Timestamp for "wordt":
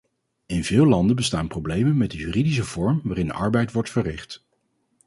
3.71-3.89